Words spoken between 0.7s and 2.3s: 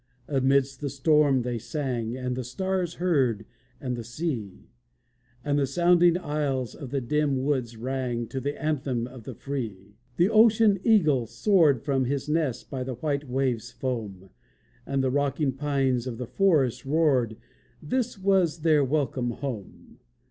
the storm they sang,